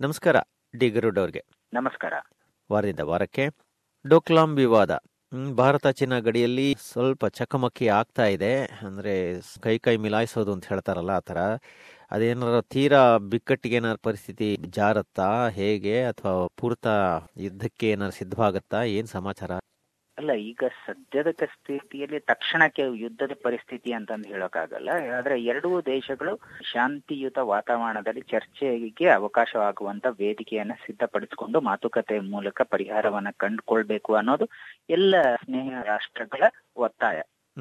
ನಮಸ್ಕಾರ 0.00 0.36
ಡಿ. 0.78 0.90
ಗರುಡ್ 0.90 1.18
ಅವ್ರಿಗೆ. 1.18 1.44
ನಮಸ್ಕಾರ. 1.72 2.12
ವಾರದಿಂದ 2.72 3.00
ವಾರಕ್ಕೆ 3.00 3.50
ಡೋಕ್ಲಾಂ 4.06 4.56
ವಿವಾದ 4.56 4.98
ಭಾರತ 5.54 5.86
ಚೀನಾ 5.86 6.18
ಗಡಿಯಲ್ಲಿ 6.18 6.76
ಸ್ವಲ್ಪ 6.90 7.26
ಚಕಮಕಿ 7.26 7.88
ಆಗ್ತಾ 7.88 8.24
ಇದೆ. 8.24 8.64
ಅಂದ್ರೆ 8.64 9.40
ಕೈ 9.60 9.78
ಕೈ 9.78 9.96
ಮಿಲಾಯಿಸೋದು 9.96 10.52
ಅಂತ 10.52 10.66
ಹೇಳ್ತಾರಲ್ಲ 10.66 11.10
ಆ 11.10 11.20
ತರ 11.20 11.38
ಅದೇನಾರ 12.10 12.60
ತೀರಾ 12.60 13.16
ಬಿಕ್ಕಟ್ಟಿಗೆ 13.16 13.76
ಏನಾರ 13.76 13.96
ಪರಿಸ್ಥಿತಿ 14.02 14.56
ಜಾರತ್ತಾ? 14.56 15.48
ಹೇಗೆ 15.48 16.04
ಅಥವಾ 16.04 16.46
ಪೂರ್ತ 16.56 16.86
ಯುದ್ಧಕ್ಕೆ 17.36 17.90
ಏನಾರು 17.90 18.12
ಸಿದ್ಧವಾಗತ್ತಾ? 18.12 18.82
ಏನ್ 18.82 19.06
ಸಮಾಚಾರ? 19.06 19.50
ಅಲ್ಲ, 20.18 20.32
ಈಗ 20.48 20.62
ಸದ್ಯದ 20.82 21.30
ಸ್ಥಿತಿಯಲ್ಲಿ 21.46 22.18
ತಕ್ಷಣಕ್ಕೆ 22.30 22.84
ಯುದ್ಧದ 23.02 23.34
ಪರಿಸ್ಥಿತಿ 23.44 23.90
ಅಂತಂದು 23.96 24.28
ಹೇಳೋಕ್ಕಾಗಲ್ಲ 24.32 24.88
ಆದ್ರೆ 25.16 25.36
ಎರಡೂ 25.44 25.70
ದೇಶಗಳು 25.88 26.32
ಶಾಂತಿಯುತ 26.70 27.38
ವಾತಾವರಣದಲ್ಲಿ 27.50 28.22
ಚರ್ಚೆಗೆ 28.32 29.08
ಅವಕಾಶವಾಗುವಂತ 29.16 30.06
ವೇದಿಕೆಯನ್ನ 30.20 30.76
ಸಿದ್ಧಪಡಿಸಿಕೊಂಡು 30.84 31.60
ಮಾತುಕತೆ 31.68 32.18
ಮೂಲಕ 32.32 32.60
ಪರಿಹಾರವನ್ನ 32.74 33.32
ಕಂಡುಕೊಳ್ಬೇಕು 33.38 34.12
ಅನ್ನೋದು 34.16 34.48
ಎಲ್ಲ 34.90 35.14
ಸ್ನೇಹ 35.44 35.82
ರಾಷ್ಟ್ರಗಳ 35.86 36.42
ಒತ್ತಾಯ. 36.80 37.18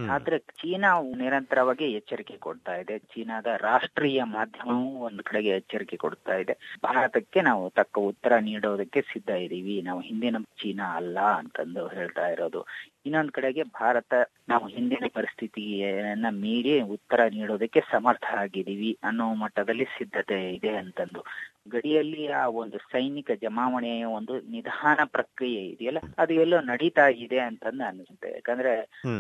ಆದ್ರೆ 0.10 0.38
ಚೀನಾ 0.38 1.02
ನಿರಂತರವಾಗಿ 1.16 1.92
ಎಚ್ಚರಿಕೆ 1.92 2.38
ಕೊಡ್ತಾ 2.38 2.76
ಇದೆ. 2.76 2.98
ಚೀನಾದ 2.98 3.48
ರಾಷ್ಟ್ರೀಯ 3.58 4.24
ಮಾಧ್ಯಮವು 4.24 5.00
ಒಂದ್ 5.00 5.24
ಕಡೆಗೆ 5.24 5.50
ಎಚ್ಚರಿಕೆ 5.50 5.98
ಕೊಡ್ತಾ 5.98 6.36
ಇದೆ. 6.36 6.54
ಭಾರತಕ್ಕೆ 6.84 7.42
ನಾವು 7.42 7.70
ತಕ್ಕ 7.70 7.98
ಉತ್ತರ 7.98 8.38
ನೀಡೋದಕ್ಕೆ 8.40 9.02
ಸಿದ್ಧ 9.02 9.30
ಇದೀವಿ. 9.30 9.82
ನಾವು 9.82 10.00
ಹಿಂದಿನ 10.00 10.38
ಚೀನಾ 10.62 10.88
ಅಲ್ಲ 10.96 11.20
ಅಂತಂದು 11.20 11.88
ಹೇಳ್ತಾ 11.88 12.28
ಇರೋದು. 12.28 12.66
ಇನ್ನೊಂದ್ 13.06 13.32
ಕಡೆಗೆ 13.32 13.64
ಭಾರತ 13.64 14.14
ನಾವು 14.50 14.68
ಹಿಂದಿನ 14.68 15.06
ಪರಿಸ್ಥಿತಿಯನ್ನ 15.14 16.26
ಮೀರಿ 16.30 16.82
ಉತ್ತರ 16.82 17.22
ನೀಡೋದಕ್ಕೆ 17.30 17.82
ಸಮರ್ಥ 17.92 18.26
ಆಗಿದೀವಿ 18.38 18.98
ಅನ್ನೋ 19.04 19.34
ಮಟ್ಟದಲ್ಲಿ 19.34 19.86
ಸಿದ್ಧತೆ 19.98 20.54
ಇದೆ 20.54 20.70
ಅಂತಂದು 20.78 21.24
ಗಡಿಯಲ್ಲಿ 21.68 22.28
ಆ 22.28 22.48
ಒಂದು 22.48 22.78
ಸೈನಿಕ 22.78 23.32
ಜಮಾವಣೆಯ 23.42 24.04
ಒಂದು 24.04 24.42
ನಿಧಾನ 24.52 25.00
ಪ್ರಕ್ರಿಯೆ 25.06 25.62
ಇದೆಯಲ್ಲ 25.68 25.98
ಅದು 26.18 26.34
ಎಲ್ಲೋ 26.34 26.62
ನಡೀತಾ 26.62 27.08
ಇದೆ 27.08 27.40
ಅಂತಂದು 27.40 27.84
ಅನಿಸುತ್ತೆ. 27.84 28.32
ಯಾಕಂದ್ರೆ 28.32 28.74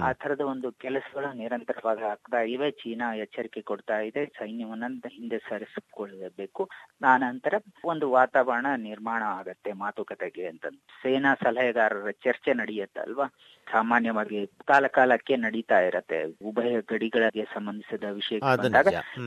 ಆ 0.03 0.11
ತರದ 0.13 0.41
ಒಂದು 0.41 0.71
ಕೆಲಸಗಳು 0.71 1.37
ನಿರಂತರವಾಗಿ 1.37 2.01
ಆಗ್ತಾ 2.01 2.41
ಇವೆ. 2.41 2.71
ಚೀನಾ 2.71 3.15
ಎಚ್ಚರಿಕೆ 3.15 3.61
ಕೊಡ್ತಾ 3.61 3.99
ಇದೆ. 3.99 4.25
ಸೈನ್ಯವನ್ನ 4.25 4.83
ಹಿಂದೆ 5.07 5.37
ಸರಿಸಿಕೊಳ್ಳಬೇಕು. 5.49 6.69
ನಂತರ 7.03 7.53
ಒಂದು 7.85 8.11
ವಾತಾವರಣ 8.11 8.65
ನಿರ್ಮಾಣ 8.77 9.23
ಆಗತ್ತೆ 9.23 9.73
ಮಾತುಕತೆಗೆ 9.73 10.47
ಅಂತ 10.47 10.65
ಸೇನಾ 11.03 11.35
ಸಲಹೆಗಾರರ 11.43 12.11
ಚರ್ಚೆ 12.11 12.53
ನಡೆಯುತ್ತಲ್ವಾ? 12.53 13.27
ಸಾಮಾನ್ಯವಾಗಿ 13.71 14.47
ಕಾಲ 14.47 14.87
ಕಾಲಕ್ಕೆ 14.87 15.35
ನಡೀತಾ 15.35 15.79
ಇರತ್ತೆ. 15.79 16.23
ಉಭಯ 16.23 16.81
ಗಡಿಗಳಿಗೆ 16.81 17.43
ಸಂಬಂಧಿಸಿದ 17.43 18.03
ವಿಷಯ 18.03 18.39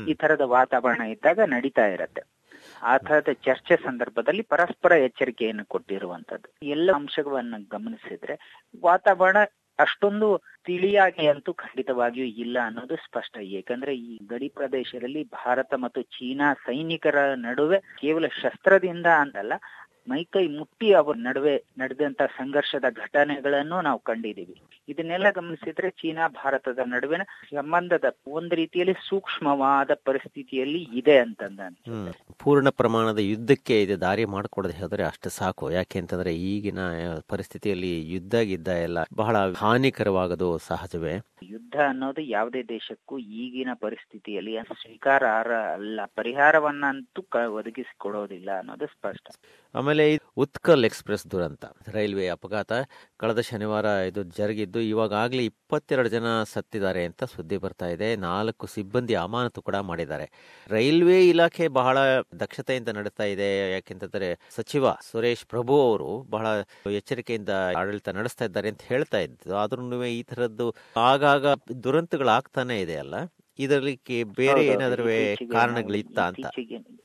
ಈ 0.08 0.14
ತರದ 0.14 0.41
ವಾತಾವರಣ 0.41 1.00
ಇದ್ದಾಗ 1.00 1.41
ನಡೀತಾ 1.41 1.86
ಇರತ್ತೆ. 1.86 2.38
ಆ 2.82 2.98
ತರದ 2.98 3.32
ಚರ್ಚೆ 3.32 3.76
ಸಂದರ್ಭದಲ್ಲಿ 3.76 4.42
ಪರಸ್ಪರ 4.42 4.92
ಎಚ್ಚರಿಕೆಯನ್ನು 4.92 5.64
ಕೊಟ್ಟಿರುವಂತದ್ದು. 5.64 6.48
ಎಲ್ಲ 6.62 6.92
ಅಂಶಗಳನ್ನ 6.92 7.54
ಗಮನಿಸಿದ್ರೆ 7.70 8.64
ವಾತಾವರಣ 8.84 9.36
ಅಷ್ಟೊಂದು 9.78 10.38
ತಿಳಿಯಾಗಿ 10.64 11.26
ಅಂತೂ 11.26 11.52
ಖಂಡಿತವಾಗಿಯೂ 11.52 12.26
ಇಲ್ಲ 12.26 12.58
ಅನ್ನೋದು 12.64 12.96
ಸ್ಪಷ್ಟ. 12.96 13.38
ಏಕೆಂದ್ರೆ 13.38 13.96
ಈ 13.96 14.18
ಗಡಿ 14.26 14.48
ಪ್ರದೇಶದಲ್ಲಿ 14.48 15.24
ಭಾರತ 15.24 15.74
ಮತ್ತು 15.74 16.02
ಚೀನಾ 16.02 16.54
ಸೈನಿಕರ 16.54 17.34
ನಡುವೆ 17.34 17.80
ಕೇವಲ 18.00 18.26
ಶಸ್ತ್ರದಿಂದ 18.26 19.06
ಅಂತಲ್ಲ, 19.06 19.52
ಮೈಕೈ 20.08 20.48
ಮುಟ್ಟಿ 20.48 20.92
ಅವರ 20.92 21.14
ನಡುವೆ 21.18 21.64
ನಡೆದಂತ 21.78 22.22
ಸಂಘರ್ಷದ 22.22 22.84
ಘಟನೆಗಳನ್ನು 22.90 23.80
ನಾವು 23.80 23.98
ಕಂಡಿದ್ದೀವಿ. 23.98 24.77
ಇದನ್ನೆಲ್ಲ 24.89 25.31
ಗಮನಿಸಿದ್ರೆ 25.31 25.91
ಚೀನಾ 25.91 26.28
ಭಾರತದ 26.28 26.78
ನಡುವಿನ 26.84 27.22
ಸಂಬಂಧದ 27.50 28.05
ಒಂದು 28.27 28.55
ರೀತಿಯಲ್ಲಿ 28.55 28.94
ಸೂಕ್ಷ್ಮವಾದ 29.08 29.91
ಪರಿಸ್ಥಿತಿಯಲ್ಲಿ 30.04 30.82
ಇದೆ 30.94 31.19
ಅಂತಂದ. 31.19 31.60
ಪೂರ್ಣ 32.38 32.69
ಪ್ರಮಾಣದ 32.69 33.19
ಯುದ್ಧಕ್ಕೆ 33.19 33.82
ಇದು 33.82 34.00
ದಾರಿ 34.00 34.25
ಮಾಡಿಕೊಡದೆ 34.25 34.72
ಹೇಳಿದ್ರೆ 34.72 35.04
ಅಷ್ಟು 35.04 35.31
ಸಾಕು. 35.31 35.71
ಯಾಕೆ 35.71 35.98
ಅಂತಂದ್ರೆ 35.98 36.37
ಈಗಿನ 36.37 36.78
ಪರಿಸ್ಥಿತಿಯಲ್ಲಿ 37.28 38.10
ಯುದ್ಧ 38.10 38.34
ಗಿದ್ದ 38.34 38.69
ಎಲ್ಲ 38.69 38.98
ಬಹಳ 39.15 39.37
ಹಾನಿಕರವಾಗದು 39.54 40.59
ಸಹಜವೇ. 40.59 41.15
ಯುದ್ಧ 41.43 41.77
ಅನ್ನೋದು 41.88 42.21
ಯಾವುದೇ 42.21 42.62
ದೇಶಕ್ಕೂ 42.62 43.19
ಈಗಿನ 43.19 43.69
ಪರಿಸ್ಥಿತಿಯಲ್ಲಿ 43.75 44.56
ಸ್ವೀಕಾರಾರ್ಹ 44.82 45.72
ಅಲ್ಲ 45.72 46.00
ಪರಿಹಾರವನ್ನಂತೂ 46.06 47.22
ಒದಗಿಸಿಕೊಡೋದಿಲ್ಲ 47.50 48.59
ಅನ್ನೋದು 48.59 48.87
ಸ್ಪಷ್ಟ. 48.87 49.27
ಆಮೇಲೆ 49.75 50.04
ಉತ್ಕಲ್ 50.37 50.84
ಎಕ್ಸ್ಪ್ರೆಸ್ 50.84 51.31
ದುರಂತ. 51.31 51.65
ರೈಲ್ವೆ 51.93 52.28
ಅಪಘಾತ. 52.28 52.72
ಕಳೆದ 53.16 53.41
ಶನಿವಾರ 53.41 53.84
ಇದು 53.84 54.22
ಜರುಗಿದ್ದು 54.22 54.78
ಇವಾಗಲೇ 54.81 55.44
ಇಪ್ಪತ್ತೆರಡು 55.44 56.09
ಜನ 56.09 56.43
ಸತ್ತಿದ್ದಾರೆ 56.43 57.05
ಅಂತ 57.05 57.25
ಸುದ್ದಿ 57.25 57.56
ಬರ್ತಾ 57.56 57.87
ಇದೆ. 57.87 58.16
ನಾಲ್ಕು 58.16 58.66
ಸಿಬ್ಬಂದಿ 58.66 59.15
ಅಮಾನತು 59.15 59.62
ಕೂಡ 59.62 59.77
ಮಾಡಿದ್ದಾರೆ. 59.77 60.31
ರೈಲ್ವೆ 60.69 61.28
ಇಲಾಖೆ 61.28 61.69
ಬಹಳ 61.69 61.99
ದಕ್ಷತೆಯಿಂದ 62.41 62.89
ನಡೆಸ್ತಾ 62.89 63.25
ಇದೆ. 63.25 63.72
ಯಾಕೆಂತಂದ್ರೆ 63.72 64.39
ಸಚಿವ 64.50 64.93
ಸುರೇಶ್ 65.11 65.47
ಪ್ರಭು 65.47 65.83
ಅವರು 65.83 66.27
ಬಹಳ 66.31 66.47
ಎಚ್ಚರಿಕೆಯಿಂದ 66.93 67.49
ಆಡಳಿತ 67.77 68.09
ನಡೆಸ್ತಾ 68.09 68.44
ಇದ್ದಾರೆ 68.44 68.69
ಅಂತ 68.69 68.81
ಹೇಳ್ತಾ 68.89 69.19
ಇದ್ದು 69.19 69.56
ಆದ್ರೂ 69.56 70.05
ಈ 70.05 70.22
ತರದ್ದು 70.22 70.75
ಆಗಾಗ 70.97 71.47
ದುರಂತಗಳಾಗ್ತಾನೆ 71.83 72.81
ಇದೆ 72.81 72.97
ಅಲ್ಲ? 72.97 73.15
ಇದರಲ್ಲಿ 73.59 74.25
ಬೇರೆ 74.25 74.66
ಏನಾದರೂ 74.66 75.05
ಕಾರಣಗಳಿತ್ತ 75.53 76.19
ಅಂತ? 76.19 76.47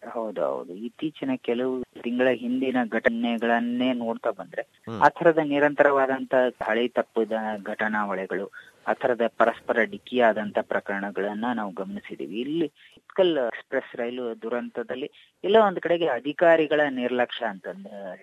ಹೌದೌದು. 0.10 0.74
ಇತ್ತೀಚಿನ 0.74 1.30
ಕೆಲವು 1.36 1.84
ತಿಂಗಳ 2.02 2.28
ಹಿಂದಿನ 2.34 2.78
ಘಟನೆಗಳನ್ನೇ 2.92 3.94
ನೋಡ್ತಾ 3.94 4.32
ಬಂದ್ರೆ. 4.32 4.73
ಆ 4.88 5.10
ತರದ 5.10 5.38
ನಿರಂತರವಾದಂತ 5.44 6.34
ಹಳೆ 6.64 6.88
ತಪ್ಪಿದ 6.88 7.32
ಘಟನಾವಳಿಗಳು 7.64 8.46
ಆ 8.88 8.94
ತರದ 8.94 9.22
ಪರಸ್ಪರ 9.38 9.84
ಡಿಕ್ಕಿಯಾದಂತ 9.84 10.60
ಪ್ರಕರಣಗಳನ್ನ 10.62 11.46
ನಾವು 11.54 11.72
ಗಮನಿಸಿದೀವಿ. 11.72 12.40
ಇಲ್ಲಿ 12.40 12.68
ಉತ್ಕಲ್ 12.98 13.38
ಎಕ್ಸ್ಪ್ರೆಸ್ 13.38 13.96
ರೈಲು 13.96 14.42
ದುರಂತದಲ್ಲಿ 14.42 15.08
ಎಲ್ಲ 15.44 15.58
ಒಂದ್ 15.58 15.80
ಕಡೆಗೆ 15.80 16.08
ಅಧಿಕಾರಿಗಳ 16.08 16.82
ನಿರ್ಲಕ್ಷ್ಯ 16.92 17.46
ಅಂತ 17.46 17.68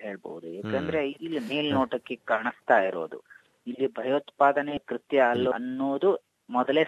ಹೇಳ್ಬಹುದು 0.02 0.46
ಯಾಕಂದ್ರೆ 0.52 1.10
ಇಲ್ಲಿ 1.10 1.38
ಮೇಲ್ನೋಟಕ್ಕೆ 1.48 2.16
ಕಾಣಿಸ್ತಾ 2.24 2.78
ಇರೋದು 2.82 3.20
ಇಲ್ಲಿ 3.66 3.86
ಭಯೋತ್ಪಾದನೆ 3.92 4.78
ಕೃತ್ಯ 4.86 5.20
ಅಲ್ಲ 5.30 5.48
ಅನ್ನೋದು 5.50 6.10
ಮೊದಲೇ 6.48 6.84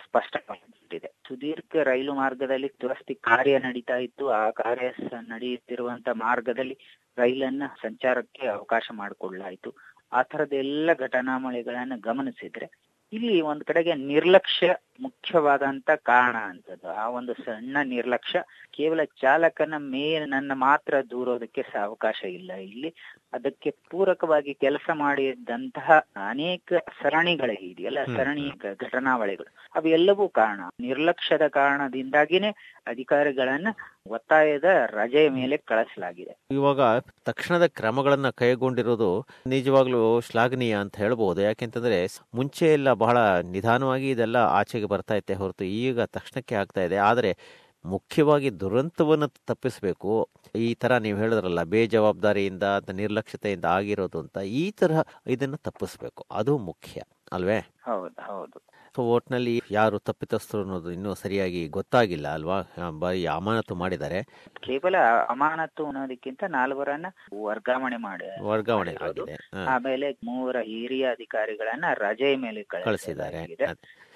ಸ್ಪಷ್ಟವಾಗಿಬಿಟ್ಟಿದೆ 0.92 1.28
ಸುದೀರ್ಘ 1.28 1.76
ರೈಲು 1.82 2.14
ಮಾರ್ಗದಲ್ಲಿ 2.14 2.68
ದುರಸ್ತಿ 2.80 3.14
ಕಾರ್ಯ 3.14 3.58
ನಡೀತಾ 3.58 3.96
ಇದ್ದು, 3.96 4.30
ಆ 4.30 4.50
ಕಾರ್ಯ 4.50 4.88
ನಡೆಯುತ್ತಿರುವಂತ 5.28 6.08
ಮಾರ್ಗದಲ್ಲಿ 6.12 6.76
ರೈಲನ್ನ 7.18 7.62
ಸಂಚಾರಕ್ಕೆ 7.82 8.46
ಅವಕಾಶ 8.46 8.90
ಮಾಡಿಕೊಳ್ಳಲಾಯಿತು. 8.92 9.70
ಆ 10.12 10.22
ತರದ 10.22 10.52
ಎಲ್ಲ 10.52 10.90
ಘಟನಾವಳಿಗಳನ್ನ 10.98 11.92
ಗಮನಿಸಿದ್ರೆ, 12.00 12.66
ಇಲ್ಲಿ 13.12 13.40
ಒಂದ್ 13.40 13.64
ಕಡೆಗೆ 13.64 13.94
ನಿರ್ಲಕ್ಷ್ಯ 13.94 14.68
ಮುಖ್ಯವಾದಂತ 15.00 15.90
ಕಾರಣ 16.02 16.36
ಅಂತದ್ದು. 16.36 16.88
ಆ 16.88 17.08
ಒಂದು 17.08 17.34
ಸಣ್ಣ 17.34 17.76
ನಿರ್ಲಕ್ಷ್ಯ 17.84 18.42
ಕೇವಲ 18.70 19.00
ಚಾಲಕನ 19.04 19.74
ಮೇಲನ್ನ 19.76 20.52
ಮಾತ್ರ 20.54 20.94
ದೂರೋದಕ್ಕೆ 21.10 21.64
ಅವಕಾಶ 21.82 22.24
ಇಲ್ಲ. 22.24 22.52
ಇಲ್ಲಿ 22.52 22.94
ಅದಕ್ಕೆ 23.32 23.74
ಪೂರಕವಾಗಿ 23.90 24.54
ಕೆಲಸ 24.54 24.90
ಮಾಡಿದಂತಹ 24.92 25.90
ಅನೇಕ 26.30 26.72
ಸರಣಿಗಳೇ 27.02 27.54
ಇದೆಯಲ್ಲ 27.54 28.04
ಹ್ಮ್. 28.04 28.16
ಸರಣಿ 28.16 28.50
ಘಟನಾವಳಿಗಳು. 28.80 29.54
ಅವೆಲ್ಲವೂ 29.74 30.28
ಕಾರಣ. 30.28 30.60
ನಿರ್ಲಕ್ಷ್ಯದ 30.80 31.46
ಕಾರಣದಿಂದಾಗಿನೇ 31.46 32.54
ಅಧಿಕಾರಿಗಳನ್ನ 32.86 33.68
ಒತ್ತಾಯದ 34.06 34.64
ರಜೆಯ 34.86 35.28
ಮೇಲೆ 35.28 35.56
ಕಳಿಸಲಾಗಿದೆ. 35.56 36.36
ಇವಾಗ 36.50 36.80
ತಕ್ಷಣದ 37.24 37.66
ಕ್ರಮಗಳನ್ನ 37.66 38.30
ಕೈಗೊಂಡಿರೋದು 38.30 39.26
ನಿಜವಾಗ್ಲೂ 39.46 40.20
ಶ್ಲಾಘನೀಯ 40.20 40.76
ಅಂತ 40.76 40.96
ಹೇಳ್ಬೋದು. 40.96 41.40
ಯಾಕೆಂತಂದ್ರೆ 41.40 42.06
ಮುಂಚೆ 42.34 42.72
ಎಲ್ಲ 42.72 42.92
ಬಹಳ 42.92 43.40
ನಿಧಾನವಾಗಿ 43.40 44.10
ಇದೆಲ್ಲ 44.10 44.38
ಬರ್ತಾ 44.86 45.14
ಇತ್ತೆ 45.14 45.34
ಹೊರತು 45.34 45.64
ಈಗ 45.64 46.00
ತಕ್ಷಣಕ್ಕೆ 46.00 46.54
ಆಗ್ತಾ 46.54 46.82
ಇದೆ. 46.82 46.96
ಆದರೆ 46.96 47.38
ಮುಖ್ಯವಾಗಿ 47.84 48.60
ದುರಂತವನ್ನು 48.60 49.28
ತಪ್ಪಿಸಬೇಕು. 49.28 50.28
ಈ 50.54 50.74
ತರ 50.74 50.98
ನೀವು 50.98 51.18
ಹೇಳಿದ್ರಲ್ಲ, 51.18 51.62
ಬೇಜವಾಬ್ದಾರಿಯಿಂದ 51.62 52.62
ಅಥವಾ 52.62 52.94
ನಿರ್ಲಕ್ಷ್ಯತೆಯಿಂದ 52.94 53.64
ಆಗಿರೋದು 53.64 54.18
ಅಂತ 54.18 54.38
ಈ 54.38 54.70
ತರಹ 54.70 55.00
ಇದನ್ನ 55.26 55.54
ತಪ್ಪಿಸ್ಬೇಕು. 55.54 56.24
ಅದು 56.30 56.58
ಮುಖ್ಯ, 56.58 57.02
ಅಲ್ವೇ? 57.32 57.60
ಹೌದು 57.84 58.22
ಹೌದು. 58.22 58.71
ಸೊ 58.96 59.02
ಒಟ್ನಲ್ಲಿ 59.02 59.60
ಯಾರು 59.70 59.98
ತಪ್ಪಿತಸ್ಥರು 59.98 60.60
ಅನ್ನೋದು 60.60 60.90
ಇನ್ನೂ 60.90 61.14
ಸರಿಯಾಗಿ 61.14 61.68
ಗೊತ್ತಾಗಿಲ್ಲ 61.68 62.28
ಅಲ್ವಾ? 62.28 62.58
ಬರೀ 62.98 63.24
ಅಮಾನತು 63.24 63.74
ಮಾಡಿದ್ದಾರೆ. 63.74 64.22
ಕೇವಲ 64.60 64.94
ಅಮಾನತು 65.28 65.86
ಅನ್ನೋದಕ್ಕಿಂತ 65.86 66.44
ನಾಲ್ವರನ್ನ 66.48 67.06
ವರ್ಗಾವಣೆ 67.44 67.96
ಮಾಡಿ 67.96 68.42
ವರ್ಗಾವಣೆ. 68.42 68.94
ಆಗಿದೆ. 69.04 69.50
ಆಮೇಲೆ 69.64 70.10
ಮೂವರ 70.12 70.56
ಹಿರಿಯ 70.56 71.10
ಅಧಿಕಾರಿಗಳನ್ನ 71.10 71.84
ರಜೆ 71.94 72.36
ಮೇಲೆ 72.36 72.62
ಕಳಿಸಿದ್ದಾರೆ. 72.62 73.64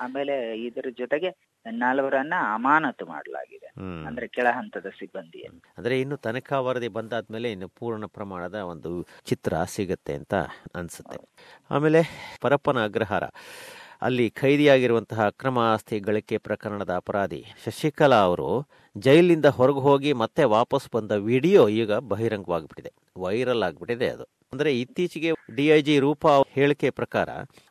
ಆಮೇಲೆ 0.01 0.65
ಇದರ 0.65 0.87
ಜೊತೆಗೆ 0.99 1.57
ನಾಲ್ವರನ್ನ 1.71 2.35
ಅಮಾನತು 2.55 3.07
ಮಾಡಲಾಗಿದೆ. 3.07 3.67
ಅಂದ್ರೆ 4.07 4.27
ಕೆಳ 4.29 4.47
ಹಂತದ 4.51 4.87
ಸಿಬ್ಬಂದಿ 4.99 5.47
ಅಂದ್ರೆ 5.79 6.01
ಇನ್ನು 6.01 6.17
ತನಿಖಾ 6.17 6.61
ವರದಿ 6.61 6.89
ಬಂದಾದ್ಮೇಲೆ 6.89 7.53
ಇನ್ನು 7.53 7.69
ಪೂರ್ಣ 7.69 8.07
ಪ್ರಮಾಣದ 8.07 8.55
ಒಂದು 8.55 9.07
ಚಿತ್ರ 9.25 9.63
ಸಿಗುತ್ತೆ 9.65 10.15
ಅಂತ 10.15 10.35
ಅನ್ಸುತ್ತೆ. 10.75 11.19
ಆಮೇಲೆ 11.71 12.03
ಪರಪ್ಪನ 12.41 12.85
ಅಗ್ರಹಾರ. 12.85 13.25
ಅಲ್ಲಿ 14.03 14.31
ಖೈದಿಯಾಗಿರುವಂತಹ 14.31 15.27
ಅಕ್ರಮ 15.27 15.59
ಆಸ್ತಿ 15.59 15.99
ಗಳಿಕೆ 15.99 16.39
ಪ್ರಕರಣದ 16.39 16.91
ಅಪರಾಧಿ 16.97 17.45
ಶಶಿಕಲಾ 17.65 18.17
ಅವರು 18.17 18.69
ಜೈಲಿನಿಂದ 18.97 19.45
ಹೊರಗೆ 19.45 19.79
ಹೋಗಿ 19.79 20.13
ಮತ್ತೆ 20.13 20.45
ವಾಪಸ್ 20.45 20.95
ಬಂದ 20.95 21.11
ವಿಡಿಯೋ 21.11 21.69
ಈಗ 21.69 21.93
ಬಹಿರಂಗವಾಗಿಬಿಟ್ಟಿದೆ. 21.93 22.93
ವೈರಲ್ 23.21 23.63
ಆಗಿಬಿಟ್ಟಿದೆ 23.63 24.09
ಅದು. 24.09 24.25
ಅಂದ್ರೆ 24.53 24.81
ಇತ್ತೀಚೆಗೆ 24.81 25.31
ಡಿಐಜಿ 25.57 25.99
ರೂಪಾ 25.99 26.43
ಹೇಳಿಕೆ 26.53 26.91
ಪ್ರಕಾರ 26.91 27.29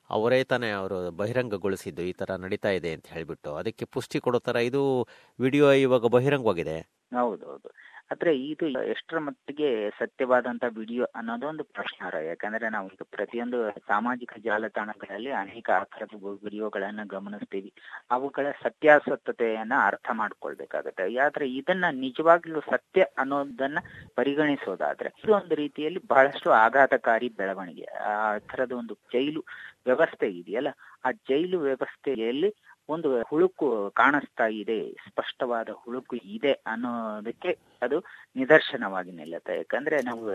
ಅವರೇ 0.10 0.44
ತಾನೇ 0.44 0.72
ಅವರು 0.72 1.12
ಬಹಿರಂಗಗೊಳಿಸಿದ್ದು, 1.12 2.02
ಈ 2.02 2.14
ತರ 2.14 2.36
ನಡೀತಾ 2.36 2.70
ಇದೆ 2.70 2.94
ಅಂತ 2.94 3.06
ಹೇಳಿಬಿಟ್ಟು 3.08 3.56
ಅದಕ್ಕೆ 3.56 3.86
ಪುಷ್ಟಿ 3.86 4.20
ಕೊಡೋ 4.20 4.40
ತರ 4.40 4.56
ಇದು 4.56 5.08
ವಿಡಿಯೋ 5.40 5.72
ಇವಾಗ 5.72 6.06
ಬಹಿರಂಗವಾಗಿದೆ. 6.06 6.80
ಹೌದೌದು. 7.14 7.70
ಆದ್ರೆ 8.12 8.40
ಇದು 8.40 8.84
ಎಷ್ಟರ 8.84 9.20
ಮಟ್ಟಿಗೆ 9.20 9.90
ಸತ್ಯವಾದಂತ 9.90 10.64
ವಿಡಿಯೋ 10.78 11.06
ಅನ್ನೋದೊಂದು 11.16 11.64
ಪ್ರಶ್ನಾರ್ಹ 11.64 12.18
ಯಾಕಂದ್ರೆ 12.18 12.70
ನಾವು 12.70 12.88
ಈಗ 12.88 13.02
ಪ್ರತಿಯೊಂದು 13.12 13.72
ಸಾಮಾಜಿಕ 13.72 14.34
ಜಾಲತಾಣಗಳಲ್ಲಿ 14.44 15.32
ಅನೇಕ 15.32 15.70
ಆಕಾರದ 15.70 16.24
ವಿಡಿಯೋಗಳನ್ನ 16.44 17.00
ಗಮನಿಸ್ತೀವಿ. 17.08 17.74
ಅವುಗಳ 18.12 18.46
ಸತ್ಯಾಸತ್ಯತೆಯನ್ನ 18.64 19.74
ಅರ್ಥ 19.86 20.06
ಮಾಡ್ಕೊಳ್ಬೇಕಾಗತ್ತೆ. 20.12 21.18
ಆದ್ರೆ 21.18 21.54
ಇದನ್ನ 21.54 21.86
ನಿಜವಾಗ್ಲೂ 21.92 22.60
ಸತ್ಯ 22.60 23.02
ಅನ್ನೋದನ್ನ 23.18 23.78
ಪರಿಗಣಿಸೋದಾದ್ರೆ 24.16 25.12
ಇದು 25.24 25.34
ಒಂದು 25.34 25.56
ರೀತಿಯಲ್ಲಿ 25.56 26.00
ಬಹಳಷ್ಟು 26.08 26.52
ಆಘಾತಕಾರಿ 26.52 27.30
ಬೆಳವಣಿಗೆ. 27.30 27.84
ಆ 27.84 28.38
ತರದ 28.38 28.72
ಒಂದು 28.72 28.94
ಜೈಲು 28.94 29.44
ವ್ಯವಸ್ಥೆ 29.86 30.28
ಇದೆಯಲ್ಲ? 30.30 30.68
ಆ 31.06 31.12
ಜೈಲು 31.12 31.60
ವ್ಯವಸ್ಥೆಯಲ್ಲಿ 31.60 32.56
ಒಂದು 32.90 33.22
ಹುಳುಕು 33.22 33.92
ಕಾಣಿಸ್ತಾ 33.96 34.48
ಇದೆ, 34.48 34.92
ಸ್ಪಷ್ಟವಾದ 34.92 35.70
ಹುಳುಕು 35.70 36.16
ಇದೆ 36.16 36.54
ಅನ್ನೋದಕ್ಕೆ 36.54 37.58
ಅದು 37.82 38.00
ನಿದರ್ಶನವಾಗಿ 38.36 39.12
ನಿಲ್ಲುತ್ತೆ. 39.12 39.58
ಯಾಕಂದ್ರೆ 39.58 40.02
ನಾವು 40.02 40.26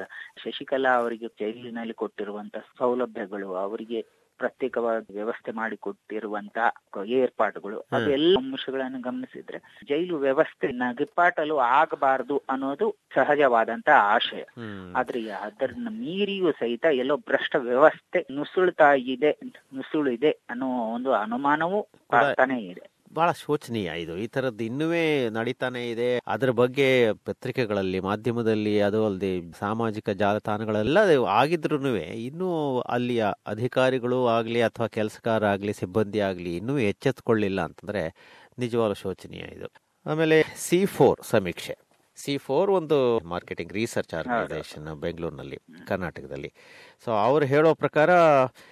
ಶಶಿಕಲಾ 0.44 0.93
ಅವರಿಗೆ 0.94 1.29
ಜೈಲಿನಲ್ಲಿ 1.41 1.94
ಕೊಟ್ಟಿರುವಂತ 1.94 2.56
ಸೌಲಭ್ಯಗಳು, 2.79 3.55
ಅವರಿಗೆ 3.55 4.20
ಪ್ರತ್ಯೇಕವಾದ 4.41 5.07
ವ್ಯವಸ್ಥೆ 5.13 5.53
ಮಾಡಿಕೊಟ್ಟಿರುವಂತಹ 5.53 7.03
ಏರ್ಪಾಡುಗಳು. 7.07 7.79
ಅದೆಲ್ಲ 7.93 8.37
ಅಂಶಗಳನ್ನು 8.39 9.01
ಗಮನಿಸಿದ್ರೆ 9.01 9.59
ಜೈಲು 9.89 10.17
ವ್ಯವಸ್ಥೆ 10.19 10.69
ನಗಿಪಾಟಲು 10.69 11.59
ಆಗಬಾರದು 11.59 12.43
ಅನ್ನೋದು 12.49 12.97
ಸಹಜವಾದಂತ 13.15 13.89
ಆಶಯ. 14.15 14.45
ಆದ್ರೆ 14.97 15.31
ಅದನ್ನ 15.31 15.89
ಮೀರಿಯೂ 15.91 16.53
ಸಹಿತ 16.53 16.87
ಎಲ್ಲೋ 16.93 17.17
ಭ್ರಷ್ಟ 17.17 17.57
ವ್ಯವಸ್ಥೆ 17.59 18.27
ನುಸುಳ್ತಾ 18.33 18.93
ಇದೆ 18.93 19.33
ನುಸುಳಿದೆ 19.75 20.31
ಅನ್ನೋ 20.51 20.69
ಒಂದು 20.95 21.13
ಅನುಮಾನವೂ 21.13 21.81
ಆಗ್ತಾನೆ 22.13 22.59
ಇದೆ. 22.63 22.90
ಬಹಳ 23.12 23.33
ಶೋಚನೀಯ 23.33 23.91
ಇದು. 23.97 24.17
ಈ 24.17 24.27
ತರದ್ದು 24.27 24.65
ಇನ್ನುವೇ 24.65 25.29
ನಡೀತಾನೆ 25.29 25.91
ಇದೆ. 25.91 26.21
ಅದರ 26.27 26.51
ಬಗ್ಗೆ 26.51 27.12
ಪತ್ರಿಕೆಗಳಲ್ಲಿ 27.12 28.01
ಮಾಧ್ಯಮದಲ್ಲಿ 28.01 28.81
ಅದು 28.81 29.07
ಅಲ್ಲದೆ 29.07 29.53
ಸಾಮಾಜಿಕ 29.59 30.11
ಜಾಲತಾಣಗಳೆಲ್ಲ 30.11 30.99
ಆಗಿದ್ರು 31.29 31.97
ಇನ್ನೂ 31.97 32.81
ಅಲ್ಲಿಯ 32.81 33.27
ಅಧಿಕಾರಿಗಳು 33.47 34.27
ಆಗಲಿ 34.27 34.62
ಅಥವಾ 34.62 34.87
ಕೆಲಸಗಾರ 34.87 35.47
ಆಗಲಿ 35.47 35.73
ಸಿಬ್ಬಂದಿ 35.73 36.21
ಆಗಲಿ 36.21 36.57
ಇನ್ನೂ 36.57 36.79
ಎಚ್ಚೆತ್ಕೊಳ್ಳಿಲ್ಲ 36.79 37.61
ಅಂತಂದ್ರೆ 37.61 38.15
ನಿಜವಾದ 38.59 38.93
ಶೋಚನೀಯ 38.93 39.41
ಇದು. 39.41 39.69
ಆಮೇಲೆ 40.07 40.45
ಸಿ 40.57 40.87
ಫೋರ್ 40.87 41.21
ಸಮೀಕ್ಷೆ. 41.23 41.79
ಸಿ 42.17 42.39
ಫೋರ್ 42.39 42.71
ಒಂದು 42.71 43.19
ಮಾರ್ಕೆಟಿಂಗ್ 43.19 43.73
ರಿಸರ್ಚ್ 43.73 44.15
ಆರ್ಗನೈಸೇಷನ್ 44.15 44.97
ಬೆಂಗಳೂರಿನಲ್ಲಿ 44.97 45.59
ಕರ್ನಾಟಕದಲ್ಲಿ. 45.87 46.53
ಸೊ 47.05 47.12
ಅವರು 47.12 47.45
ಹೇಳೋ 47.45 47.75
ಪ್ರಕಾರ 47.75 48.11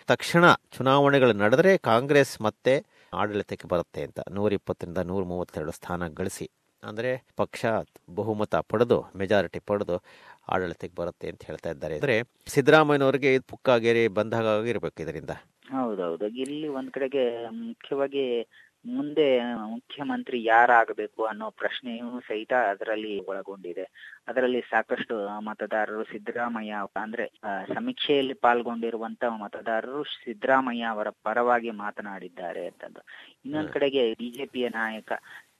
ತಕ್ಷಣ 0.07 0.53
ಚುನಾವಣೆಗಳು 0.53 1.33
ನಡೆದ್ರೆ 1.33 1.79
ಕಾಂಗ್ರೆಸ್ 1.79 2.41
ಮತ್ತೆ 2.43 2.98
ಆಡಳಿತಕ್ಕೆ 3.13 3.69
ಬರುತ್ತೆ 3.69 4.03
ಅಂತ 4.03 4.21
ನೂರ 4.31 4.53
ಇಪ್ಪತ್ತರಿಂದ 4.53 4.99
ನೂರ 4.99 5.25
ಮೂವತ್ತೆರಡು 5.25 5.73
ಸ್ಥಾನ 5.73 6.09
ಗಳಿಸಿ. 6.09 6.51
ಅಂದ್ರೆ 6.83 7.25
ಪಕ್ಷ 7.37 7.67
ಬಹುಮತ 8.15 8.55
ಪಡೆದು 8.55 9.05
ಮೆಜಾರಿಟಿ 9.17 9.59
ಪಡೆದು 9.59 10.03
ಆಡಳಿತಕ್ಕೆ 10.49 11.01
ಬರುತ್ತೆ 11.01 11.29
ಅಂತ 11.29 11.43
ಹೇಳ್ತಾ 11.47 11.71
ಇದ್ದಾರೆ. 11.71 11.95
ಅಂದ್ರೆ 11.95 12.23
ಸಿದ್ದರಾಮಯ್ಯನವರಿಗೆ 12.47 13.39
ಪುಕ್ಕಾಗೇರಿ 13.39 14.09
ಬಂದಾಗ 14.09 14.67
ಇರಬೇಕು 14.67 15.03
ಇದರಿಂದ. 15.03 15.31
ಹೌದೌದು. 15.71 16.27
ಇಲ್ಲಿ 16.27 16.69
ಒಂದ್ 16.69 16.91
ಕಡೆಗೆ 16.91 17.49
ಮುಖ್ಯವಾಗಿ 17.49 18.43
ಮುಂದೆ 18.89 19.27
ಮುಖ್ಯಮಂತ್ರಿ 19.67 20.45
ಯಾರಾಗಬೇಕು 20.45 21.25
ಅನ್ನೋ 21.25 21.51
ಪ್ರಶ್ನೆಯೂ 21.51 22.21
ಸಹಿತ 22.21 22.53
ಅದರಲ್ಲಿ 22.71 23.21
ಒಳಗೊಂಡಿದೆ. 23.21 23.85
ಅದರಲ್ಲಿ 24.29 24.61
ಸಾಕಷ್ಟು 24.71 25.15
ಮತದಾರರು 25.41 26.05
ಸಿದ್ದರಾಮಯ್ಯ 26.05 26.75
ಅಂದ್ರೆ 26.97 27.27
ಸಮೀಕ್ಷೆಯಲ್ಲಿ 27.75 28.35
ಪಾಲ್ಗೊಂಡಿರುವಂತಹ 28.35 29.43
ಮತದಾರರು 29.45 30.05
ಸಿದ್ದರಾಮಯ್ಯ 30.17 30.85
ಅವರ 30.85 31.09
ಪರವಾಗಿ 31.23 31.71
ಮಾತನಾಡಿದ್ದಾರೆ 31.85 32.67
ಅಂತಂದು 32.67 33.03
ಇನ್ನೊಂದ್ 33.45 33.73
ಕಡೆಗೆ 33.73 34.15
ಬಿಜೆಪಿಯ 34.15 34.69
ನಾಯಕ 34.75 35.13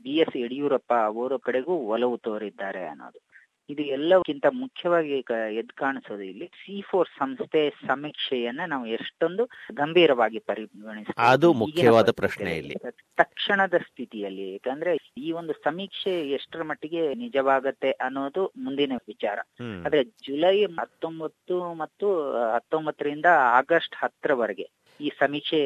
ಬಿ 0.05 0.15
ಎಸ್ 0.17 0.37
ಯಡಿಯೂರಪ್ಪ 0.37 0.93
ಅವರ 1.07 1.37
ಕಡೆಗೂ 1.43 1.77
ಒಲವು 1.87 2.17
ತೋರಿದ್ದಾರೆ 2.19 2.87
ಅನ್ನೋದು. 2.87 3.21
ಇದು 3.69 3.83
ಎಲ್ಲಕ್ಕಿಂತ 3.93 4.47
ಮುಖ್ಯವಾಗಿ 4.55 5.11
ಎದ್ 5.55 5.73
ಕಾಣಿಸೋದು 5.73 6.23
ಇಲ್ಲಿ. 6.23 6.47
ಸಿ 6.61 6.81
ಫೋರ್ 6.81 7.09
ಸಂಸ್ಥೆ 7.19 7.63
ಸಮೀಕ್ಷೆಯನ್ನ 7.87 8.61
ನಾವು 8.67 8.87
ಎಷ್ಟೊಂದು 8.97 9.45
ಗಂಭೀರವಾಗಿ 9.75 10.39
ಪರಿಗಣಿಸ 10.39 11.17
ಅದು 11.27 11.53
ಮುಖ್ಯವಾದ 11.55 12.11
ಪ್ರಶ್ನೆ 12.13 12.53
ಇಲ್ಲಿ. 12.57 12.77
ತಕ್ಷಣದ 13.17 13.75
ಸ್ಥಿತಿಯಲ್ಲಿ. 13.89 14.53
ಯಾಕಂದ್ರೆ 14.53 14.93
ಈ 15.19 15.33
ಒಂದು 15.33 15.53
ಸಮೀಕ್ಷೆ 15.65 16.15
ಎಷ್ಟರ 16.31 16.63
ಮಟ್ಟಿಗೆ 16.63 17.15
ನಿಜವಾಗತ್ತೆ 17.15 17.91
ಅನ್ನೋದು 18.07 18.53
ಮುಂದಿನ 18.59 18.93
ವಿಚಾರ. 19.07 19.39
ಆದ್ರೆ 19.87 20.05
ಜುಲೈ 20.27 20.57
ಹತ್ತೊಂಬತ್ತು 20.79 21.75
ಮತ್ತು 21.75 22.09
ಹತ್ತೊಂಬತ್ತರಿಂದ 22.55 23.29
ಆಗಸ್ಟ್ 23.59 23.97
ಹತ್ತರವರೆಗೆ 23.97 24.67
ಈ 25.01 25.11
ಸಮೀಕ್ಷೆ 25.19 25.61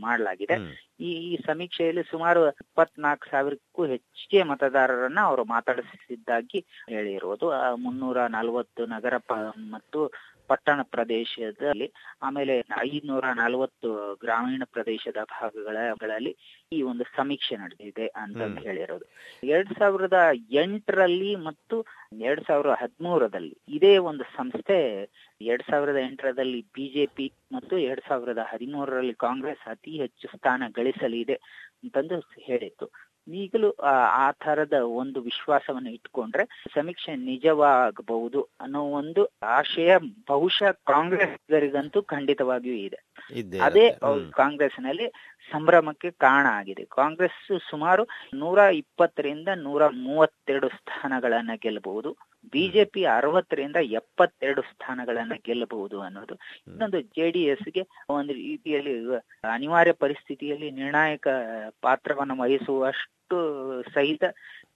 ಮಾಡಲಾಗಿದೆ. 0.00 0.56
ಈ 1.00 1.10
ಈ 1.28 1.36
ಸಮೀಕ್ಷೆಯಲ್ಲಿ 1.46 2.02
ಸುಮಾರು 2.10 2.40
ಇಪ್ಪತ್ನಾಲ್ಕು 2.54 3.26
ಸಾವಿರಕ್ಕೂ 3.30 3.84
ಹೆಚ್ಚಿಗೆ 3.86 4.42
ಮತದಾರರನ್ನ 4.42 5.20
ಅವರು 5.22 5.44
ಮಾತಾಡಿಸಿದ್ದಾಗಿ 5.44 6.60
ಹೇಳಿರುವುದು 6.88 7.48
ಮುನ್ನೂರ 7.76 8.26
ನಲವತ್ತು 8.30 8.84
ನಗರ 8.86 9.14
ಮತ್ತು 9.70 10.00
ಪಟ್ಟಣ 10.50 10.80
ಪ್ರದೇಶದಲ್ಲಿ 10.90 11.88
ಆಮೇಲೆ 12.22 12.54
ಐದುನೂರ 12.84 13.26
ನಲವತ್ತು 13.34 13.88
ಗ್ರಾಮೀಣ 14.22 14.62
ಪ್ರದೇಶದ 14.72 15.20
ಭಾಗಗಳಲ್ಲಿ 15.34 16.32
ಈ 16.72 16.80
ಒಂದು 16.82 17.04
ಸಮೀಕ್ಷೆ 17.16 17.56
ನಡೆದಿದೆ 17.56 18.06
ಅಂತ 18.22 18.40
ಹೇಳಿರೋದು. 18.66 19.06
ಎರಡ್ 19.48 19.72
ಸಾವಿರದ 19.78 20.18
ಎಂಟರಲ್ಲಿ 20.62 21.32
ಮತ್ತು 21.48 21.76
ಎರಡ್ 22.20 22.44
ಸಾವಿರದ 22.46 22.74
ಹದಿಮೂರರಲ್ಲಿ 22.82 23.54
ಇದೇ 23.68 23.92
ಒಂದು 24.10 24.24
ಸಂಸ್ಥೆ 24.36 24.78
ಎರಡ್ 25.40 25.66
ಸಾವಿರದ 25.70 26.00
ಎಂಟರಲ್ಲಿ 26.02 26.60
ಬಿಜೆಪಿ 26.76 27.26
ಮತ್ತು 27.52 27.74
ಎರಡ್ 27.88 28.04
ಸಾವಿರದ 28.08 28.42
ಹದಿಮೂರರಲ್ಲಿ 28.52 29.14
ಕಾಂಗ್ರೆಸ್ 29.26 29.64
ಅತಿ 29.68 29.92
ಹೆಚ್ಚು 29.98 30.28
ಸ್ಥಾನ 30.34 30.62
ಗಳಿಸಲಿದೆ 30.78 31.36
ಅಂತಂದು 31.82 32.18
ಹೇಳಿತ್ತು. 32.40 32.86
ಈಗಲೂ 33.26 33.70
ಆ 34.14 34.30
ತರದ 34.32 34.72
ಒಂದು 34.72 35.20
ವಿಶ್ವಾಸವನ್ನು 35.20 35.90
ಇಟ್ಕೊಂಡ್ರೆ 35.90 36.44
ಸಮೀಕ್ಷೆ 36.74 37.16
ನಿಜವಾಗಬಹುದು 37.16 38.48
ಅನ್ನೋ 38.60 38.82
ಒಂದು 38.82 39.24
ಆಶಯ 39.42 39.98
ಬಹುಶಃ 40.28 40.70
ಕಾಂಗ್ರೆಸ್ಗರಿಗಂತೂ 40.70 42.02
ಖಂಡಿತವಾಗಿಯೂ 42.02 42.74
ಇದೆ. 42.74 42.98
ಅದೇ 43.60 43.90
ಕಾಂಗ್ರೆಸ್ನಲ್ಲಿ 44.32 45.06
ಸಂಭ್ರಮಕ್ಕೆ 45.50 46.10
ಕಾರಣ 46.10 46.46
ಆಗಿದೆ. 46.50 46.84
ಕಾಂಗ್ರೆಸ್ 46.84 47.60
ಸುಮಾರು 47.70 48.02
ನೂರ 48.34 48.58
ಇಪ್ಪತ್ತರಿಂದ 48.58 49.48
ನೂರ 49.56 49.88
ಮೂವತ್ತೆರಡು 49.88 50.68
ಸ್ಥಾನಗಳನ್ನ 50.68 51.50
ಗೆಲ್ಲಬಹುದು 51.54 52.12
ಬಿಜೆಪಿ 52.52 53.02
ಅರವತ್ತರಿಂದ 53.14 53.78
ಎಪ್ಪತ್ತೆರಡು 53.98 54.62
ಸ್ಥಾನಗಳನ್ನ 54.70 55.34
ಗೆಲ್ಲಬಹುದು 55.44 56.00
ಅನ್ನೋದು. 56.00 56.34
ಇನ್ನೊಂದು 56.68 57.00
ಜೆ 57.10 57.26
ಡಿ 57.30 57.42
ಎಸ್ಗೆ 57.46 57.82
ಒಂದು 58.10 58.34
ರೀತಿಯಲ್ಲಿ 58.42 58.94
ಅನಿವಾರ್ಯ 59.50 59.94
ಪರಿಸ್ಥಿತಿಯಲ್ಲಿ 60.04 60.70
ನಿರ್ಣಾಯಕ 60.80 61.28
ಪಾತ್ರವನ್ನು 61.82 62.36
ವಹಿಸುವಷ್ಟು 62.42 63.08
ಸಹಿತ 63.94 64.24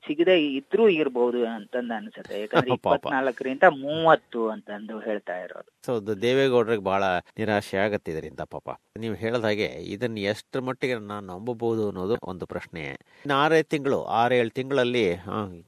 ಸಿಗದೆ 0.05 0.47
ಇದ್ರೂ 0.47 0.89
ಇರಬಹುದು 0.89 1.47
ಅಂತಂದ 1.47 1.93
ಅನ್ಸುತ್ತೆ. 1.93 2.41
ಯಾಕಂದ್ರೆ 2.41 2.71
ಇಪ್ಪತ್ನಾಲ್ಕರಿಂದ 2.79 3.63
ಮೂವತ್ತು 3.77 4.49
ಅಂತಂದು 4.49 5.01
ಹೇಳ್ತಾ 5.01 5.37
ಇರೋದು. 5.39 5.71
ಸೊ 5.87 5.93
ದೇವೇಗೌಡರಿಗೆ 6.23 6.83
ಬಹಳ 6.83 7.05
ನಿರಾಶೆ 7.39 7.77
ಆಗತ್ತೆ 7.77 8.13
ಇದರಿಂದ 8.13 8.41
ಪಾಪ. 8.41 8.69
ನೀವು 8.99 9.15
ಹೇಳದ 9.15 9.45
ಹಾಗೆ 9.45 9.67
ಇದನ್ನ 9.67 10.19
ಎಷ್ಟರ 10.19 10.61
ಮಟ್ಟಿಗೆ 10.61 10.95
ನಾನು 10.95 11.27
ನಂಬಬಹುದು 11.27 11.89
ಅನ್ನೋದು 11.89 12.17
ಒಂದು 12.23 12.47
ಪ್ರಶ್ನೆ. 12.47 12.85
ಇನ್ನು 13.25 13.35
ಆರೇ 13.35 13.63
ತಿಂಗಳು 13.63 14.05
ಆರೇಳು 14.05 14.51
ತಿಂಗಳಲ್ಲಿ 14.51 15.17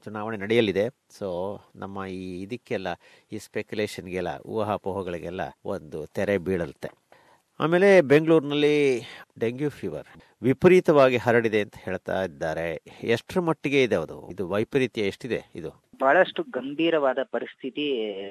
ಚುನಾವಣೆ 0.04 0.36
ನಡೆಯಲಿದೆ. 0.36 0.86
ಸೊ 1.10 1.28
ನಮ್ಮ 1.76 2.06
ಈ 2.06 2.42
ಇದಕ್ಕೆಲ್ಲ 2.42 2.88
ಈ 3.32 3.38
ಸ್ಪೆಕ್ಯುಲೇಷನ್ಗೆಲ್ಲ 3.38 4.38
ಊಹಾಪೋಹಗಳಿಗೆಲ್ಲ 4.46 5.40
ಒಂದು 5.64 6.06
ತೆರೆ 6.06 6.38
ಬೀಳತ್ತೆ. 6.38 6.90
ಆಮೇಲೆ 7.60 8.00
ಬೆಂಗಳೂರಿನಲ್ಲಿ 8.02 8.76
ಡೆಂಗ್ಯೂ 9.40 9.70
ಫೀವರ್. 9.70 10.06
ವಿಪರೀತವಾಗಿ 10.42 11.16
ಹರಡಿದೆ 11.16 11.60
ಅಂತ 11.60 11.74
ಹೇಳ್ತಾ 11.84 12.24
ಇದ್ದಾರೆ. 12.24 12.80
ಎಷ್ಟರ 13.02 13.40
ಮಟ್ಟಿಗೆ 13.40 13.82
ಇದೆ 13.82 13.94
ಅದು? 13.94 14.30
ಇದು 14.30 14.48
ವೈಪರೀತ್ಯ 14.48 15.02
ಎಷ್ಟಿದೆ 15.02 15.42
ಇದು? 15.54 15.70
ಬಹಳಷ್ಟು 16.00 16.42
ಗಂಭೀರವಾದ 16.42 17.18
ಪರಿಸ್ಥಿತಿ 17.22 17.86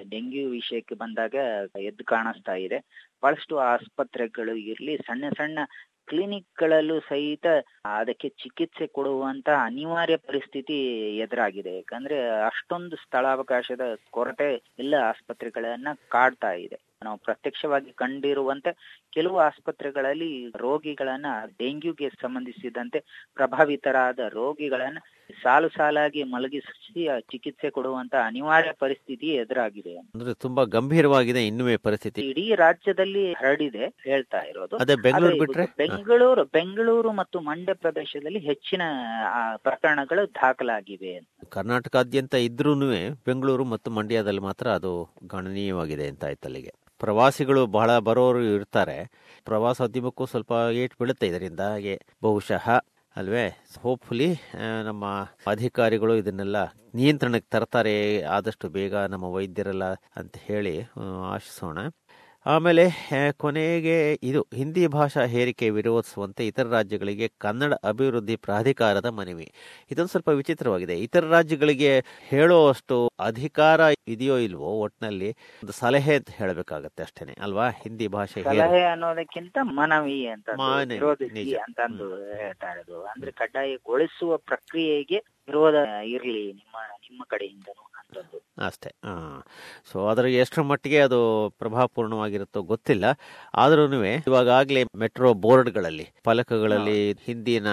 ಡೆಂಗ್ಯೂ 0.10 0.50
ವಿಷಯಕ್ಕೆ 0.50 0.96
ಬಂದಾಗ 0.96 1.36
ಎದ್ದು 1.80 2.04
ಕಾಣಿಸ್ತಾ 2.04 2.54
ಇದೆ. 2.54 2.80
ಬಹಳಷ್ಟು 3.24 3.58
ಆಸ್ಪತ್ರೆಗಳು 3.58 4.56
ಇರ್ಲಿ, 4.56 4.98
ಸಣ್ಣ 4.98 5.24
ಸಣ್ಣ 5.38 5.60
ಕ್ಲಿನಿಕ್ಗಳಲ್ಲೂ 6.08 7.00
ಸಹಿತ 7.00 7.46
ಅದಕ್ಕೆ 7.86 8.30
ಚಿಕಿತ್ಸೆ 8.30 8.88
ಕೊಡುವಂತ 8.88 9.50
ಅನಿವಾರ್ಯ 9.64 10.18
ಪರಿಸ್ಥಿತಿ 10.18 10.78
ಎದುರಾಗಿದೆ. 11.18 11.76
ಯಾಕಂದ್ರೆ 11.76 12.30
ಅಷ್ಟೊಂದು 12.30 12.96
ಸ್ಥಳಾವಕಾಶದ 12.96 13.82
ಕೊರತೆ 14.12 14.74
ಎಲ್ಲ 14.80 14.94
ಆಸ್ಪತ್ರೆಗಳನ್ನ 14.94 15.88
ಕಾಡ್ತಾ 16.10 16.52
ಇದೆ. 16.52 16.80
ನಾವು 17.06 17.20
ಪ್ರತ್ಯಕ್ಷವಾಗಿ 17.26 17.92
ಕಂಡಿರುವಂತೆ 17.96 18.72
ಕೆಲವು 19.14 19.38
ಆಸ್ಪತ್ರೆಗಳಲ್ಲಿ 19.40 20.32
ರೋಗಿಗಳನ್ನ 20.60 21.28
ಡೆಂಗ್ಯೂಗೆ 21.60 22.10
ಸಂಬಂಧಿಸಿದಂತೆ 22.22 23.02
ಪ್ರಭಾವಿತರಾದ 23.36 24.20
ರೋಗಿಗಳನ್ನ 24.34 25.00
ಸಾಲು 25.36 25.70
ಸಾಲಾಗಿ 25.70 26.22
ಮಲಗಿಸಿ 26.32 27.04
ಚಿಕಿತ್ಸೆ 27.30 27.70
ಕೊಡುವಂತ 27.70 28.16
ಅನಿವಾರ್ಯ 28.26 28.72
ಪರಿಸ್ಥಿತಿ 28.80 29.28
ಎದುರಾಗಿದೆ. 29.36 29.94
ಅಂದ್ರೆ 30.14 30.34
ತುಂಬಾ 30.44 30.64
ಗಂಭೀರವಾಗಿದೆ 30.76 31.42
ಇನ್ನುವೇ 31.48 31.76
ಪರಿಸ್ಥಿತಿ. 31.78 32.20
ಇಡೀ 32.30 32.46
ರಾಜ್ಯದಲ್ಲಿ 32.56 33.24
ಹರಡಿದೆ 33.34 33.86
ಹೇಳ್ತಾ 34.04 34.42
ಇರೋದು. 34.44 34.76
ಅದೇ 34.78 34.96
ಬೆಂಗಳೂರು 35.06 35.40
ಬಿಟ್ರೆ? 35.40 35.66
ಬೆಂಗಳೂರು 35.78 36.44
ಬೆಂಗಳೂರು 36.56 37.12
ಮತ್ತು 37.12 37.40
ಮಂಡ್ಯ 37.42 37.76
ಪ್ರದೇಶದಲ್ಲಿ 37.82 38.42
ಹೆಚ್ಚಿನ 38.42 38.84
ಪ್ರಕರಣಗಳು 39.64 40.26
ದಾಖಲಾಗಿವೆ 40.38 41.14
ಕರ್ನಾಟಕಾದ್ಯಂತ 41.50 42.36
ಇದ್ರೂ 42.48 42.74
ಬೆಂಗಳೂರು 43.26 43.66
ಮತ್ತು 43.74 43.92
ಮಂಡ್ಯದಲ್ಲಿ 43.92 44.42
ಮಾತ್ರ 44.42 44.68
ಅದು 44.78 44.94
ಗಣನೀಯವಾಗಿದೆ 45.28 46.08
ಅಂತ 46.08 46.24
ಆಯ್ತು 46.26 46.48
ಅಲ್ಲಿಗೆ 46.48 46.74
ಪ್ರವಾಸಿಗಳು 47.00 47.62
ಬಹಳ 47.68 47.92
ಬರೋರು 48.00 48.42
ಇರ್ತಾರೆ. 48.56 48.98
ಪ್ರವಾಸೋದ್ಯಮಕ್ಕೂ 49.46 50.26
ಸ್ವಲ್ಪ 50.26 50.54
ಏಟ್ 50.74 50.96
ಬೀಳುತ್ತೆ 51.00 51.28
ಇದರಿಂದ. 51.28 51.60
ಹಾಗೆ 51.60 51.96
ಬಹುಶಃ, 52.24 52.66
ಅಲ್ವೇ 53.16 53.44
ಹೋಪ್ಫುಲಿ 53.82 54.30
ನಮ್ಮ 54.84 55.06
ಅಧಿಕಾರಿಗಳು 55.48 56.14
ಇದನ್ನೆಲ್ಲ 56.16 56.58
ನಿಯಂತ್ರಣಕ್ಕೆ 56.96 57.50
ತರ್ತಾರೆ. 57.52 57.96
ಆದಷ್ಟು 58.36 58.70
ಬೇಗ 58.70 58.96
ನಮ್ಮ 59.14 59.26
ವೈದ್ಯರೆಲ್ಲ 59.36 59.86
ಅಂತ 60.20 60.36
ಹೇಳಿ 60.50 60.76
ಆಶಿಸೋಣ. 61.34 61.78
ಆಮೇಲೆ 62.48 62.92
ಕೊನೆಗೆ 63.38 64.14
ಇದು 64.14 64.48
ಹಿಂದಿ 64.54 64.88
ಭಾಷಾ 64.88 65.22
ಹೇರಿಕೆ 65.22 65.70
ವಿರೋಧಿಸುವಂತೆ 65.70 66.48
ಇತರ 66.48 66.68
ರಾಜ್ಯಗಳಿಗೆ 66.68 67.28
ಕನ್ನಡ 67.28 67.74
ಅಭಿವೃದ್ಧಿ 67.74 68.36
ಪ್ರಾಧಿಕಾರದ 68.36 69.06
ಮನವಿ. 69.06 69.52
ಇದೊಂದು 69.92 70.08
ಸ್ವಲ್ಪ 70.08 70.30
ವಿಚಿತ್ರವಾಗಿದೆ. 70.30 71.00
ಇತರ 71.00 71.26
ರಾಜ್ಯಗಳಿಗೆ 71.26 72.04
ಹೇಳುವಷ್ಟು 72.30 73.12
ಅಧಿಕಾರ 73.20 73.80
ಇದೆಯೋ 74.08 74.38
ಇಲ್ವೋ 74.38 74.80
ಒಟ್ನಲ್ಲಿ 74.80 75.32
ಒಂದು 75.32 75.72
ಸಲಹೆ 75.72 76.16
ಅಂತ 76.16 76.30
ಹೇಳಬೇಕಾಗತ್ತೆ 76.30 77.04
ಅಷ್ಟೇನೆ 77.04 77.38
ಅಲ್ವಾ? 77.42 77.70
ಹಿಂದಿ 77.70 78.08
ಭಾಷೆ 78.08 78.44
ಸಲಹೆ 78.44 78.84
ಅನ್ನೋದಕ್ಕಿಂತ 78.84 79.58
ಮನವಿ 79.62 80.28
ಅಂತ 80.28 80.50
ಹೇಳ್ತಾ 80.50 82.72
ಇರೋದು. 82.72 83.06
ಅಂದ್ರೆ 83.06 83.32
ಕಡ್ಡಾಯಗೊಳಿಸುವ 83.32 84.38
ಪ್ರಕ್ರಿಯೆಗೆ 84.38 85.24
ವಿರೋಧ 85.48 85.76
ಇರಲಿ 86.04 86.54
ನಿಮ್ಮ 86.54 86.76
ನಿಮ್ಮ 87.02 87.24
ಕಡೆಯಿಂದನೂ. 87.28 87.95
ಅಂತಂದು 88.16 88.40
ಹಾ 89.06 89.44
ಸೊ 89.92 90.08
ಅದರ 90.08 90.26
ಎಷ್ಟರ 90.26 90.62
ಮಟ್ಟಿಗೆ 90.62 91.00
ಅದು 91.00 91.50
ಪ್ರಭಾವಪೂರ್ಣವಾಗಿರುತ್ತೋ 91.50 92.62
ಗೊತ್ತಿಲ್ಲ. 92.62 93.06
ಆದ್ರೂ 93.56 94.04
ಇವಾಗಲೇ 94.04 94.84
ಮೆಟ್ರೋ 94.96 95.34
ಬೋರ್ಡ್ಗಳಲ್ಲಿ 95.34 96.08
ಫಲಕಗಳಲ್ಲಿ 96.26 97.12
ಹಿಂದಿನ 97.14 97.68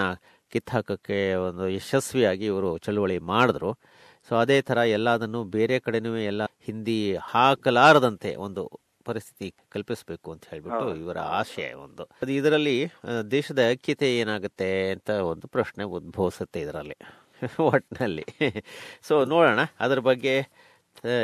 ಕಿತ್ತಾಕಕ್ಕೆ 0.51 1.33
ಒಂದು 1.33 1.69
ಯಶಸ್ವಿಯಾಗಿ 1.69 2.45
ಇವರು 2.45 2.77
ಚಳುವಳಿ 2.77 3.19
ಮಾಡಿದ್ರು. 3.19 3.71
ಸೊ 4.29 4.35
ಅದೇ 4.35 4.61
ತರ 4.61 4.77
ಎಲ್ಲದನ್ನು 4.77 5.43
ಬೇರೆ 5.43 5.79
ಕಡೆನೂ 5.79 6.17
ಎಲ್ಲ 6.17 6.43
ಹಿಂದಿ 6.43 7.15
ಹಾಕಲಾರದಂತೆ 7.15 8.35
ಒಂದು 8.35 8.63
ಪರಿಸ್ಥಿತಿ 9.05 9.55
ಕಲ್ಪಿಸಬೇಕು 9.69 10.31
ಅಂತ 10.31 10.43
ಹೇಳ್ಬಿಟ್ಟು. 10.49 10.95
ಇವರ 10.95 11.19
ಆಶಯ 11.19 11.73
ಒಂದು. 11.73 12.03
ಅದು 12.03 12.31
ಇದರಲ್ಲಿ 12.31 12.87
ದೇಶದ 13.31 13.59
ಐಕ್ಯತೆ 13.69 14.17
ಏನಾಗುತ್ತೆ 14.17 14.91
ಅಂತ 14.91 15.09
ಒಂದು 15.09 15.47
ಪ್ರಶ್ನೆ 15.47 15.83
ಉದ್ಭವಿಸುತ್ತೆ 15.83 16.61
ಇದರಲ್ಲಿ. 16.61 16.97
ಒಟ್ಟಿನಲ್ಲಿ 17.59 18.25
ಸೊ 19.01 19.25
ನೋಡೋಣ. 19.25 19.59
ಅದ್ರ 19.79 19.99
ಬಗ್ಗೆ 19.99 20.47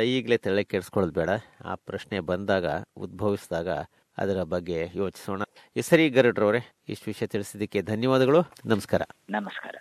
ಈಗಲೇ 0.04 0.36
ತಲೆ 0.36 0.64
ಕೆಡಿಸ್ಕೊಳ್ಳೋದು 0.64 1.12
ಬೇಡ. 1.12 1.28
ಆ 1.64 1.74
ಪ್ರಶ್ನೆ 1.74 2.20
ಬಂದಾಗ, 2.20 2.66
ಉದ್ಭವಿಸಿದಾಗ 2.96 3.68
ಅದರ 4.18 4.42
ಬಗ್ಗೆ 4.42 4.88
ಯೋಚಿಸೋಣ. 4.94 5.42
ಸರಿ 5.80 6.08
ಗರುಡ್ರವರೇ, 6.08 6.60
ಇಷ್ಟು 6.88 7.04
ವಿಷಯ 7.06 7.26
ತಿಳಿಸಿದ್ದಕ್ಕೆ 7.26 7.82
ಧನ್ಯವಾದಗಳು. 7.82 8.42
ನಮಸ್ಕಾರ. 8.66 9.02
ನಮಸ್ಕಾರ. 9.30 9.76